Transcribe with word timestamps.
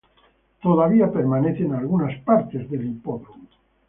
Todavía 0.63 1.11
permanecen 1.11 1.75
algunas 1.75 2.19
partes 2.21 2.67
del 2.71 2.87
hipódromo. 2.89 3.45